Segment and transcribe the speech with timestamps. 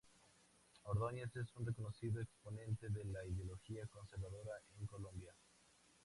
[0.85, 5.31] Ordóñez es un reconocido exponente de la ideología conservadora en Colombia.